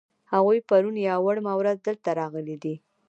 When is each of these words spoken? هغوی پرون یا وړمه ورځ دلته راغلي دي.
هغوی 0.33 0.59
پرون 0.69 0.95
یا 1.07 1.15
وړمه 1.25 1.53
ورځ 1.59 1.77
دلته 1.87 2.09
راغلي 2.19 2.55
دي. 2.63 2.75